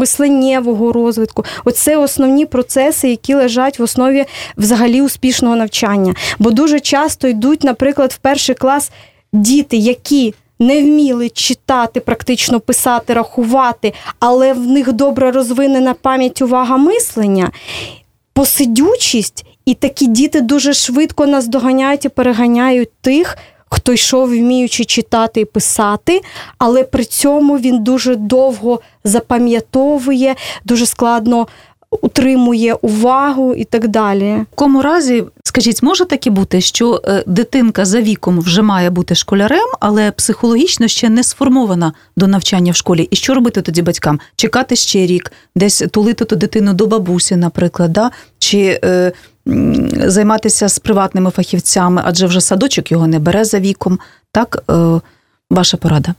мисленнєвого 0.00 0.92
розвитку. 0.92 1.44
Оце 1.64 1.96
основні 1.96 2.46
процеси, 2.46 3.08
які 3.08 3.34
лежать 3.34 3.78
в 3.78 3.82
основі 3.82 4.24
взагалі 4.56 5.02
успішного 5.02 5.56
навчання. 5.56 6.14
Бо 6.38 6.50
дуже 6.50 6.80
часто 6.80 7.28
йдуть, 7.28 7.64
наприклад, 7.64 8.12
в 8.12 8.18
перший 8.18 8.54
клас 8.54 8.90
діти, 9.32 9.76
які 9.76 10.34
не 10.58 10.82
вміли 10.82 11.28
читати, 11.28 12.00
практично 12.00 12.60
писати, 12.60 13.14
рахувати, 13.14 13.92
але 14.20 14.52
в 14.52 14.66
них 14.66 14.92
добре 14.92 15.30
розвинена 15.30 15.94
пам'ять 15.94 16.42
увага 16.42 16.76
мислення, 16.76 17.50
посидючість, 18.32 19.44
і 19.66 19.74
такі 19.74 20.06
діти 20.06 20.40
дуже 20.40 20.74
швидко 20.74 21.26
нас 21.26 21.48
доганяють 21.48 22.04
і 22.04 22.08
переганяють 22.08 22.90
тих. 23.00 23.36
Хто 23.70 23.92
йшов, 23.92 24.28
вміючи 24.28 24.84
читати 24.84 25.40
і 25.40 25.44
писати, 25.44 26.20
але 26.58 26.84
при 26.84 27.04
цьому 27.04 27.58
він 27.58 27.82
дуже 27.82 28.16
довго 28.16 28.80
запам'ятовує, 29.04 30.34
дуже 30.64 30.86
складно 30.86 31.46
утримує 31.90 32.74
увагу 32.74 33.54
і 33.54 33.64
так 33.64 33.88
далі. 33.88 34.24
В 34.24 34.46
якому 34.50 34.82
разі, 34.82 35.24
скажіть, 35.44 35.82
може 35.82 36.04
таке 36.04 36.30
бути, 36.30 36.60
що 36.60 37.02
е, 37.04 37.24
дитинка 37.26 37.84
за 37.84 38.00
віком 38.00 38.40
вже 38.40 38.62
має 38.62 38.90
бути 38.90 39.14
школярем, 39.14 39.68
але 39.80 40.10
психологічно 40.10 40.88
ще 40.88 41.08
не 41.08 41.22
сформована 41.24 41.92
до 42.16 42.26
навчання 42.26 42.72
в 42.72 42.76
школі. 42.76 43.08
І 43.10 43.16
що 43.16 43.34
робити 43.34 43.62
тоді 43.62 43.82
батькам? 43.82 44.20
Чекати 44.36 44.76
ще 44.76 45.06
рік, 45.06 45.32
десь 45.56 45.82
тулити 45.90 46.24
ту 46.24 46.36
дитину 46.36 46.72
до 46.72 46.86
бабусі, 46.86 47.36
наприклад, 47.36 47.92
да? 47.92 48.10
чи 48.38 48.80
е, 48.84 49.12
займатися 50.06 50.68
з 50.68 50.78
приватними 50.78 51.30
фахівцями, 51.30 52.02
адже 52.04 52.26
вже 52.26 52.40
садочок 52.40 52.92
його 52.92 53.06
не 53.06 53.18
бере 53.18 53.44
за 53.44 53.60
віком. 53.60 53.98
Так, 54.32 54.64
е, 54.70 55.00
ваша 55.50 55.76
порада. 55.76 56.14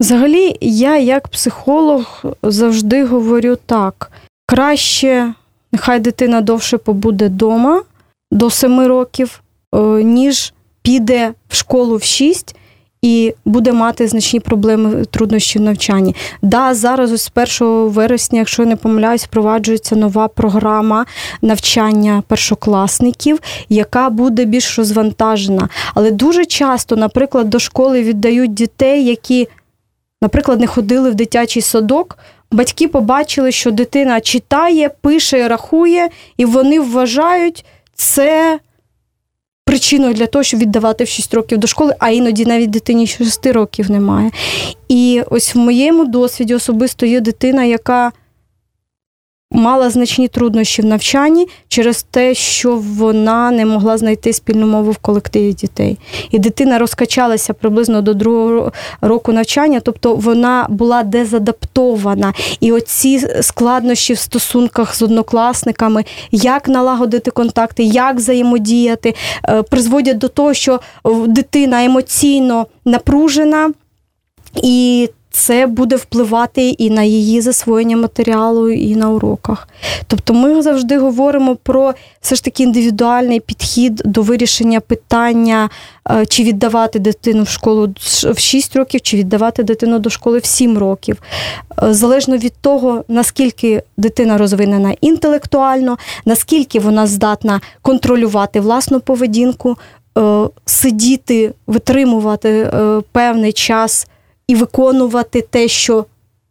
Взагалі, 0.00 0.56
я 0.60 0.98
як 0.98 1.28
психолог 1.28 2.24
завжди 2.42 3.04
говорю 3.04 3.56
так: 3.66 4.10
краще, 4.46 5.34
нехай 5.72 6.00
дитина 6.00 6.40
довше 6.40 6.78
побуде 6.78 7.26
вдома 7.26 7.82
до 8.30 8.50
7 8.50 8.80
років, 8.86 9.42
е, 9.74 9.78
ніж 10.02 10.52
піде 10.82 11.32
в 11.48 11.56
школу 11.56 11.96
в 11.96 12.02
6 12.02 12.56
і 13.02 13.34
буде 13.44 13.72
мати 13.72 14.08
значні 14.08 14.40
проблеми 14.40 15.04
труднощі 15.04 15.58
в 15.58 15.62
навчанні. 15.62 16.14
Да, 16.42 16.74
зараз 16.74 17.22
з 17.22 17.30
1 17.60 17.88
вересня, 17.88 18.38
якщо 18.38 18.62
я 18.62 18.68
не 18.68 18.76
помиляюсь, 18.76 19.24
впроваджується 19.24 19.96
нова 19.96 20.28
програма 20.28 21.06
навчання 21.42 22.22
першокласників, 22.26 23.40
яка 23.68 24.10
буде 24.10 24.44
більш 24.44 24.78
розвантажена. 24.78 25.68
Але 25.94 26.10
дуже 26.10 26.44
часто, 26.44 26.96
наприклад, 26.96 27.50
до 27.50 27.58
школи 27.58 28.02
віддають 28.02 28.54
дітей, 28.54 29.04
які, 29.04 29.48
наприклад, 30.22 30.60
не 30.60 30.66
ходили 30.66 31.10
в 31.10 31.14
дитячий 31.14 31.62
садок. 31.62 32.18
Батьки 32.52 32.88
побачили, 32.88 33.52
що 33.52 33.70
дитина 33.70 34.20
читає, 34.20 34.90
пише, 35.00 35.48
рахує, 35.48 36.08
і 36.36 36.44
вони 36.44 36.80
вважають 36.80 37.64
це 37.94 38.58
причиною 39.72 40.14
для 40.14 40.26
того, 40.26 40.42
щоб 40.42 40.60
віддавати 40.60 41.04
в 41.04 41.08
6 41.08 41.34
років 41.34 41.58
до 41.58 41.66
школи, 41.66 41.94
а 41.98 42.10
іноді 42.10 42.46
навіть 42.46 42.70
дитині 42.70 43.06
6 43.06 43.46
років 43.46 43.90
немає. 43.90 44.30
І 44.88 45.22
ось 45.30 45.54
в 45.54 45.58
моєму 45.58 46.04
досвіді 46.04 46.54
особисто 46.54 47.06
є 47.06 47.20
дитина, 47.20 47.64
яка 47.64 48.12
мала 49.52 49.90
значні 49.90 50.28
труднощі 50.28 50.82
в 50.82 50.84
навчанні 50.84 51.48
через 51.68 52.02
те, 52.02 52.34
що 52.34 52.76
вона 52.76 53.50
не 53.50 53.66
могла 53.66 53.98
знайти 53.98 54.32
спільну 54.32 54.66
мову 54.66 54.90
в 54.90 54.96
колективі 54.96 55.52
дітей. 55.52 55.98
І 56.30 56.38
дитина 56.38 56.78
розкачалася 56.78 57.52
приблизно 57.52 58.02
до 58.02 58.14
другого 58.14 58.72
року 59.00 59.32
навчання, 59.32 59.80
тобто 59.80 60.14
вона 60.14 60.66
була 60.68 61.02
дезадаптована. 61.02 62.34
І 62.60 62.72
оці 62.72 63.26
складнощі 63.40 64.12
в 64.12 64.18
стосунках 64.18 64.94
з 64.94 65.02
однокласниками, 65.02 66.04
як 66.32 66.68
налагодити 66.68 67.30
контакти, 67.30 67.82
як 67.82 68.16
взаємодіяти, 68.16 69.14
е, 69.48 69.62
призводять 69.62 70.18
до 70.18 70.28
того, 70.28 70.54
що 70.54 70.80
дитина 71.26 71.84
емоційно 71.84 72.66
напружена. 72.84 73.72
І 74.62 75.08
це 75.32 75.66
буде 75.66 75.96
впливати 75.96 76.68
і 76.68 76.90
на 76.90 77.02
її 77.02 77.40
засвоєння 77.40 77.96
матеріалу, 77.96 78.70
і 78.70 78.96
на 78.96 79.10
уроках. 79.10 79.68
Тобто 80.06 80.34
ми 80.34 80.62
завжди 80.62 80.98
говоримо 80.98 81.56
про 81.56 81.94
все 82.20 82.34
ж 82.34 82.44
таки 82.44 82.62
індивідуальний 82.62 83.40
підхід 83.40 84.02
до 84.04 84.22
вирішення 84.22 84.80
питання, 84.80 85.70
е, 86.10 86.26
чи 86.26 86.42
віддавати 86.42 86.98
дитину 86.98 87.42
в 87.42 87.48
школу 87.48 87.94
в 88.34 88.38
6 88.38 88.76
років, 88.76 89.00
чи 89.00 89.16
віддавати 89.16 89.62
дитину 89.62 89.98
до 89.98 90.10
школи 90.10 90.38
в 90.38 90.44
7 90.44 90.78
років. 90.78 91.22
Е, 91.82 91.94
залежно 91.94 92.36
від 92.36 92.54
того, 92.60 93.04
наскільки 93.08 93.82
дитина 93.96 94.38
розвинена 94.38 94.94
інтелектуально, 95.00 95.98
наскільки 96.24 96.80
вона 96.80 97.06
здатна 97.06 97.60
контролювати 97.82 98.60
власну 98.60 99.00
поведінку. 99.00 99.78
Е, 100.18 100.48
сидіти, 100.66 101.52
витримувати 101.66 102.70
певний 103.12 103.52
час 103.52 104.06
і 104.52 104.54
виконувати 104.54 105.40
те, 105.50 105.68
що 105.68 106.04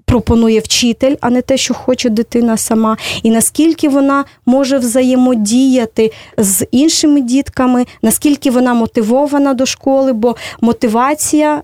пропонує 0.05 0.59
вчитель, 0.59 1.15
а 1.21 1.29
не 1.29 1.41
те, 1.41 1.57
що 1.57 1.73
хоче 1.73 2.09
дитина 2.09 2.57
сама, 2.57 2.97
і 3.23 3.31
наскільки 3.31 3.89
вона 3.89 4.25
може 4.45 4.77
взаємодіяти 4.77 6.11
з 6.37 6.65
іншими 6.71 7.21
дітками, 7.21 7.85
наскільки 8.01 8.51
вона 8.51 8.73
мотивована 8.73 9.53
до 9.53 9.65
школи, 9.65 10.13
бо 10.13 10.35
мотивація 10.61 11.63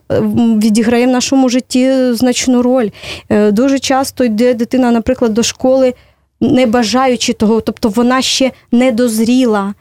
відіграє 0.64 1.08
в 1.08 1.10
нашому 1.10 1.50
житті 1.50 2.14
значну 2.14 2.62
роль. 2.62 2.90
Е, 3.30 3.52
дуже 3.52 3.80
часто 3.80 4.24
йде 4.24 4.54
дитина, 4.54 4.92
наприклад, 4.92 5.34
до 5.34 5.44
школи. 5.44 5.94
Не 6.42 6.66
бажаючи 6.66 7.34
того, 7.34 7.62
тобто 7.62 7.90
вона 7.90 8.22
ще 8.22 8.52
не 8.72 8.92
дозріла. 8.92 9.74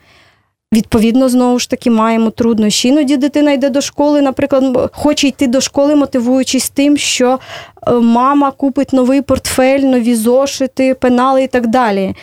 Відповідно, 0.73 1.29
знову 1.29 1.59
ж 1.59 1.71
таки, 1.71 1.91
маємо 1.91 2.31
труднощі. 2.31 2.89
Іноді 2.89 3.17
дитина 3.17 3.53
йде 3.53 3.71
до 3.71 3.81
школи, 3.81 4.23
наприклад, 4.23 4.91
хоче 4.93 5.29
йти 5.29 5.47
до 5.47 5.61
школи, 5.61 5.95
мотивуючись 5.95 6.71
тим, 6.71 6.97
що 6.97 7.39
е, 7.87 7.93
мама 7.93 8.51
купить 8.51 8.93
новий 8.93 9.23
портфель, 9.23 9.81
нові 9.81 10.15
зошити, 10.15 10.95
пенали 10.95 11.43
і 11.43 11.47
так 11.47 11.67
далі. 11.67 12.15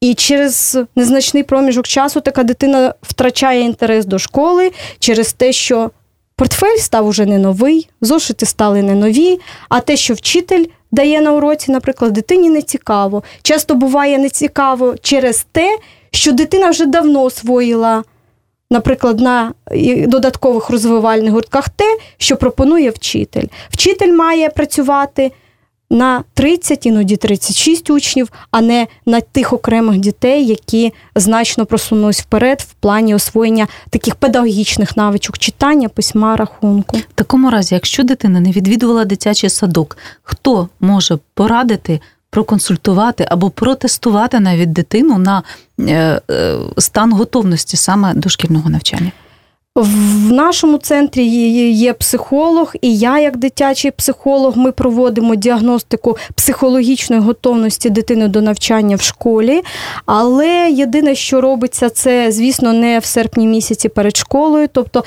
І 0.00 0.14
через 0.14 0.78
незначний 0.96 1.42
проміжок 1.42 1.86
часу 1.86 2.20
така 2.20 2.42
дитина 2.42 2.94
втрачає 3.02 3.60
інтерес 3.60 4.06
до 4.06 4.18
школи 4.18 4.72
через 4.98 5.32
те, 5.32 5.52
що 5.52 5.90
портфель 6.36 6.78
став 6.78 7.06
уже 7.06 7.26
не 7.26 7.38
новий, 7.38 7.88
зошити 8.00 8.46
стали 8.46 8.82
не 8.82 8.94
нові, 8.94 9.40
а 9.68 9.80
те, 9.80 9.96
що 9.96 10.14
вчитель 10.14 10.64
дає 10.90 11.20
на 11.20 11.32
уроці, 11.32 11.72
наприклад, 11.72 12.12
дитині 12.12 12.50
не 12.50 12.62
цікаво. 12.62 13.22
Часто 13.42 13.74
буває 13.74 14.18
нецікаво 14.18 14.94
через 15.02 15.46
те, 15.52 15.78
що 16.10 16.32
дитина 16.32 16.70
вже 16.70 16.86
давно 16.86 17.22
освоїла, 17.22 18.04
наприклад, 18.70 19.20
на 19.20 19.52
додаткових 20.06 20.70
розвивальних 20.70 21.32
гуртках 21.32 21.68
те, 21.68 21.98
що 22.18 22.36
пропонує 22.36 22.90
вчитель. 22.90 23.46
Вчитель 23.70 24.12
має 24.12 24.48
працювати. 24.48 25.32
На 25.90 26.24
30, 26.34 26.86
іноді 26.86 27.16
36 27.16 27.90
учнів, 27.90 28.32
а 28.50 28.60
не 28.60 28.86
на 29.06 29.20
тих 29.20 29.52
окремих 29.52 29.98
дітей, 29.98 30.46
які 30.46 30.92
значно 31.14 31.66
просунулись 31.66 32.20
вперед 32.20 32.60
в 32.60 32.72
плані 32.72 33.14
освоєння 33.14 33.68
таких 33.90 34.14
педагогічних 34.14 34.96
навичок 34.96 35.38
читання, 35.38 35.88
письма, 35.88 36.36
рахунку. 36.36 36.96
В 36.96 37.14
такому 37.14 37.50
разі, 37.50 37.74
якщо 37.74 38.02
дитина 38.02 38.40
не 38.40 38.50
відвідувала 38.50 39.04
дитячий 39.04 39.50
садок, 39.50 39.96
хто 40.22 40.68
може 40.80 41.18
порадити 41.34 42.00
проконсультувати 42.30 43.26
або 43.30 43.50
протестувати 43.50 44.40
навіть 44.40 44.72
дитину 44.72 45.18
на 45.18 45.42
е, 45.80 46.20
е, 46.30 46.54
стан 46.78 47.12
готовності 47.12 47.76
саме 47.76 48.14
дошкільного 48.14 48.70
навчання. 48.70 49.12
В 49.78 50.32
нашому 50.32 50.78
центрі 50.78 51.24
є 51.72 51.92
психолог, 51.92 52.74
і 52.80 52.96
я, 52.96 53.18
як 53.18 53.36
дитячий 53.36 53.90
психолог, 53.90 54.56
ми 54.56 54.72
проводимо 54.72 55.34
діагностику 55.34 56.16
психологічної 56.34 57.22
готовності 57.22 57.90
дитини 57.90 58.28
до 58.28 58.42
навчання 58.42 58.96
в 58.96 59.00
школі. 59.00 59.62
Але 60.06 60.70
єдине, 60.70 61.14
що 61.14 61.40
робиться, 61.40 61.90
це, 61.90 62.32
звісно, 62.32 62.72
не 62.72 62.98
в 62.98 63.04
серпні 63.04 63.46
місяці 63.46 63.88
перед 63.88 64.16
школою, 64.16 64.68
тобто 64.72 65.04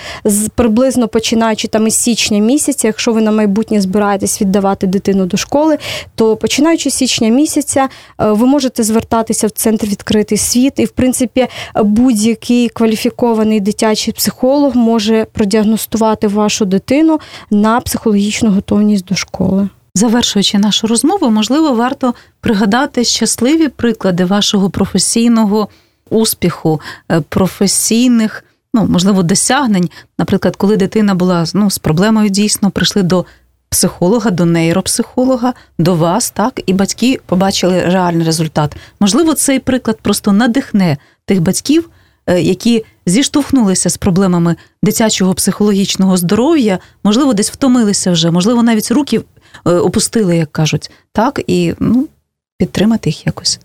приблизно 0.56 1.08
починаючи 1.08 1.68
там 1.68 1.88
із 1.88 1.96
січня 1.96 2.40
місяця, 2.40 2.88
якщо 2.88 3.14
ви 3.14 3.22
на 3.22 3.32
майбутнє 3.32 3.82
збираєтесь 3.82 4.42
віддавати 4.42 4.88
дитину 4.88 5.26
до 5.26 5.38
школи, 5.38 5.78
то 6.16 6.36
починаючи 6.36 6.90
з 6.90 6.94
січня 6.94 7.30
місяця, 7.30 7.90
е, 8.22 8.32
ви 8.32 8.46
можете 8.46 8.84
звертатися 8.84 9.48
в 9.48 9.52
центр 9.52 9.88
відкритий 9.88 10.38
світ, 10.38 10.74
і 10.78 10.86
в 10.86 10.92
принципі 10.92 11.48
будь-який 11.76 12.70
кваліфікований 12.70 13.60
дитячий 13.60 14.14
психолог 14.14 14.51
психолог 14.52 14.76
може 14.76 15.26
продіагностувати 15.32 16.28
вашу 16.28 16.66
дитину 16.66 17.20
на 17.52 17.80
психологічну 17.80 18.52
готовність 18.52 19.06
до 19.06 19.16
школи. 19.16 19.70
Завершуючи 19.96 20.58
нашу 20.58 20.88
розмову, 20.88 21.30
можливо, 21.30 21.74
варто 21.74 22.14
пригадати 22.42 23.04
щасливі 23.04 23.68
приклади 23.68 24.26
вашого 24.26 24.70
професійного 24.70 25.68
успіху, 26.10 26.82
е, 27.12 27.22
професійних, 27.30 28.44
ну 28.74 28.86
можливо, 28.90 29.24
досягнень. 29.24 29.90
Наприклад, 30.20 30.56
коли 30.56 30.78
дитина 30.78 31.16
була 31.16 31.46
ну, 31.54 31.72
з 31.72 31.78
проблемою 31.78 32.30
дійсно, 32.30 32.72
прийшли 32.72 33.04
до 33.04 33.26
психолога, 33.70 34.32
до 34.32 34.46
нейропсихолога, 34.46 35.54
до 35.80 35.96
вас, 35.96 36.32
так, 36.32 36.62
і 36.66 36.74
батьки 36.74 37.20
побачили 37.26 37.82
реальний 37.82 38.26
результат. 38.26 38.76
Можливо, 39.00 39.34
цей 39.34 39.60
приклад 39.60 39.98
просто 40.02 40.32
надихне 40.32 40.98
тих 41.26 41.42
батьків. 41.42 41.90
Е, 42.28 42.42
які 42.42 42.84
зіштовхнулися 43.06 43.90
з 43.90 43.98
проблемами 43.98 44.56
дитячого 44.84 45.34
психологічного 45.34 46.18
здоров'я, 46.18 46.80
можливо, 47.04 47.34
десь 47.34 47.52
втомилися 47.52 48.12
вже, 48.12 48.32
можливо, 48.32 48.64
навіть 48.64 48.92
руки 48.92 49.22
е, 49.66 49.72
опустили, 49.72 50.38
як 50.38 50.52
кажуть, 50.52 50.92
так, 51.12 51.42
і 51.48 51.74
ну, 51.80 52.08
підтримати 52.58 53.10
їх 53.10 53.26
якось. 53.26 53.60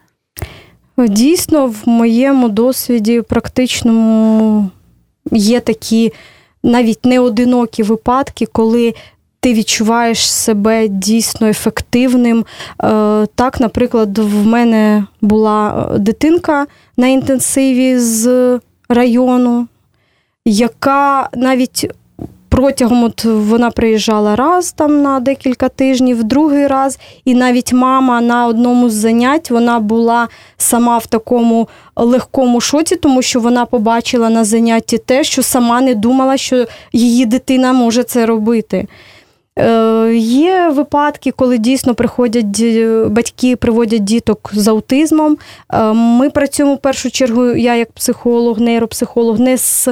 Дійсно, 0.99 1.67
в 1.67 1.83
моєму 1.89 2.49
досвіді 2.49 3.21
практичному 3.21 4.71
є 5.33 5.61
такі 5.61 6.13
навіть 6.63 7.05
неодинокі 7.05 7.83
випадки, 7.83 8.47
коли 8.47 8.95
ти 9.47 9.55
відчуваєш 9.55 10.31
себе 10.31 10.89
дійсно 10.89 11.47
ефективним. 11.47 12.39
Е, 12.39 13.27
так, 13.35 13.61
наприклад, 13.61 14.19
в 14.19 14.47
мене 14.47 15.05
була 15.21 15.89
дитинка 15.99 16.67
на 16.97 17.07
інтенсиві 17.07 17.99
з 17.99 18.29
району, 18.89 19.67
яка 20.45 21.29
навіть 21.35 21.91
протягом 22.49 23.05
от 23.05 23.25
вона 23.25 23.71
приїжджала 23.71 24.37
раз 24.37 24.73
там 24.73 25.03
на 25.03 25.21
декілька 25.21 25.69
тижнів, 25.69 26.25
другий 26.25 26.67
раз, 26.67 26.99
і 27.25 27.35
навіть 27.35 27.73
мама 27.73 28.21
на 28.21 28.47
одному 28.47 28.91
з 28.91 28.93
занять 28.93 29.51
вона 29.51 29.81
була 29.81 30.29
сама 30.57 30.99
в 30.99 31.07
такому 31.07 31.69
легкому 31.97 32.61
шоці, 32.61 32.97
тому 32.97 33.23
що 33.23 33.41
вона 33.41 33.67
побачила 33.67 34.31
на 34.31 34.45
занятті 34.45 34.99
те, 34.99 35.25
що 35.25 35.43
сама 35.43 35.81
не 35.81 35.95
думала, 35.95 36.37
що 36.37 36.67
її 36.93 37.27
дитина 37.27 37.73
може 37.73 38.03
це 38.03 38.27
робити. 38.27 38.87
Е, 39.59 40.15
є 40.17 40.69
випадки, 40.69 41.31
коли 41.31 41.59
дійсно 41.59 41.95
приходять 41.95 42.65
батьки, 43.11 43.57
приводять 43.57 44.05
діток 44.05 44.51
з 44.53 44.69
аутизмом. 44.69 45.39
Е, 45.73 45.93
ми 45.93 46.31
працюємо 46.31 46.75
в 46.75 46.79
першу 46.79 47.11
чергу, 47.11 47.47
я 47.47 47.75
як 47.75 47.93
психолог, 47.93 48.61
нейропсихолог, 48.61 49.41
не 49.41 49.59
з 49.59 49.89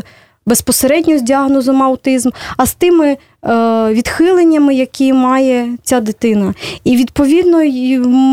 безпосередньо 0.46 1.18
з 1.18 1.22
діагнозом 1.22 1.83
аутизм, 1.83 2.31
а 2.57 2.66
з 2.66 2.74
тими 2.74 3.16
Е, 3.46 3.92
відхиленнями, 3.92 4.74
які 4.74 5.12
має 5.12 5.68
ця 5.83 6.00
дитина. 6.00 6.55
І 6.85 6.96
відповідно 6.96 7.62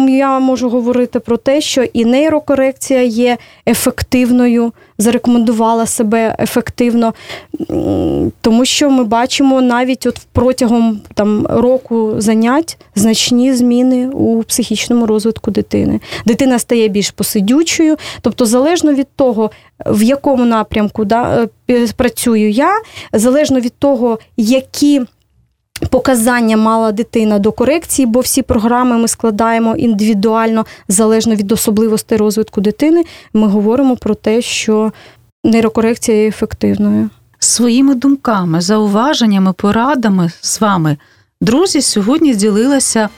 я 0.10 0.39
можу 0.39 0.70
говорити 0.70 1.20
про 1.20 1.38
те, 1.38 1.62
що 1.62 1.84
і 1.84 2.06
нейрокорекція 2.06 3.02
є 3.02 3.38
ефективною, 3.67 4.74
зарекомендувала 5.02 5.86
себе 5.86 6.36
ефективно, 6.40 7.14
тому 8.42 8.66
що 8.66 8.90
ми 8.90 9.04
бачимо 9.04 9.62
навіть 9.62 10.06
от 10.06 10.20
протягом 10.32 11.02
там, 11.14 11.48
року 11.50 12.14
занять 12.18 12.78
значні 12.96 13.54
зміни 13.54 14.08
у 14.08 14.44
психічному 14.44 15.06
розвитку 15.06 15.52
дитини. 15.52 16.00
Дитина 16.26 16.60
стає 16.60 16.88
більш 16.88 17.12
посидючою, 17.12 17.96
тобто 18.22 18.46
залежно 18.46 18.94
від 18.94 19.08
того, 19.16 19.52
в 19.86 20.04
якому 20.04 20.46
напрямку 20.46 21.06
да, 21.06 21.48
е, 21.70 21.88
працюю 21.96 22.50
я, 22.50 22.72
залежно 23.14 23.60
від 23.60 23.74
того, 23.80 24.20
які 24.38 25.02
показання 25.89 26.58
мала 26.58 26.91
дитина 26.91 27.39
до 27.39 27.52
корекції, 27.52 28.06
бо 28.06 28.20
всі 28.20 28.41
програми 28.41 28.98
ми 28.98 29.08
складаємо 29.08 29.76
індивідуально 29.76 30.65
залежно 30.88 31.36
від 31.36 31.52
особливостей 31.52 32.17
розвитку 32.17 32.62
дитини. 32.62 33.04
Ми 33.34 33.48
говоримо 33.48 33.96
про 33.96 34.15
те, 34.15 34.41
що 34.41 34.91
нейрокорекція 35.44 36.17
є 36.17 36.28
ефективною. 36.28 37.10
Своїми 37.39 37.96
думками, 37.96 38.62
зауваженнями, 38.62 39.54
порадами 39.54 40.32
з 40.41 40.62
вами, 40.62 40.98
друзі, 41.41 41.82
сьогодні 41.82 42.36
ділилася 42.36 43.10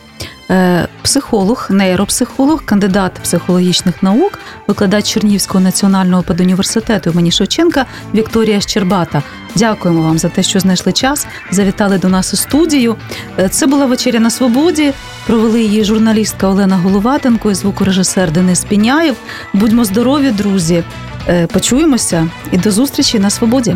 психолог, 1.02 1.68
нейропсихолог, 1.70 2.66
кандидат 2.66 3.13
психологічних 3.13 4.04
наук, 4.04 4.39
викладач 4.68 5.13
Чернівського 5.13 5.60
національного 5.60 6.24
педуніверситету 6.24 7.10
імені 7.10 7.32
Шевченка 7.32 7.86
Вікторія 8.13 8.62
Щербата. 8.62 9.24
Дякуємо 9.56 10.02
вам 10.02 10.18
за 10.18 10.30
те, 10.30 10.44
що 10.44 10.60
знайшли 10.60 10.92
час. 10.92 11.28
Завітали 11.52 11.98
до 11.98 12.10
нас 12.10 12.34
у 12.34 12.38
студію. 12.38 12.96
Е, 13.39 13.50
це 13.50 13.68
була 13.68 13.86
вечеря 13.86 14.20
на 14.20 14.30
свободі. 14.30 14.94
Провели 15.28 15.62
її 15.62 15.84
журналістка 15.84 16.48
Олена 16.48 16.78
Головатенко 16.78 17.52
і 17.52 17.56
звукорежисер 17.56 18.32
Денис 18.32 18.63
Піняєв. 18.63 19.16
Будьмо 19.54 19.84
здорові, 19.84 20.32
друзі! 20.32 20.84
Е, 21.28 21.48
почуємося 21.48 22.28
і 22.52 22.58
до 22.58 22.72
зустрічі 22.72 23.20
на 23.20 23.30
свободі. 23.30 23.76